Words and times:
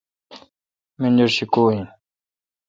منجر 0.99 1.29
شی 1.35 1.45
کو 1.53 1.63
این؟ 1.71 1.85